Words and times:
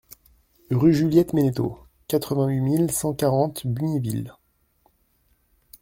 Rue 0.71 0.95
Juliette 0.95 1.33
Ménéteau, 1.33 1.77
quatre-vingt-huit 2.07 2.59
mille 2.59 2.91
cent 2.91 3.13
quarante 3.13 3.67
Bulgnéville 3.67 4.33